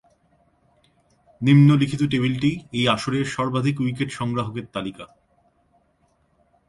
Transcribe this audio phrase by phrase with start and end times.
[1.41, 5.05] নিম্নলিখিত টেবিলটি এই আসরের সর্বাধিক উইকেট সংগ্রাহকের তালিকা।